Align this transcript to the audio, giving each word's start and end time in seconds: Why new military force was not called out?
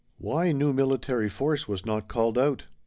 Why 0.17 0.51
new 0.51 0.73
military 0.73 1.29
force 1.29 1.67
was 1.67 1.85
not 1.85 2.07
called 2.07 2.35
out? 2.35 2.65